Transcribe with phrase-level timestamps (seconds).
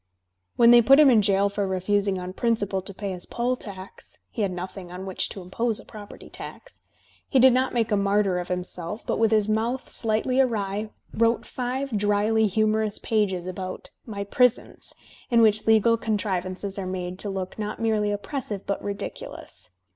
[0.55, 4.17] When they put him in jail for refusing on principle to pay his poll tax
[4.31, 6.81] (he had nothing on which to impose a property tax),
[7.29, 11.45] he did not make a martyr of himself, but with his mouth slightly awry wrote
[11.45, 14.95] five dryly humorous pages about "My Prisons,"
[15.29, 19.69] in which legal con trivances are made to look not merely oppressive but ridicu lous.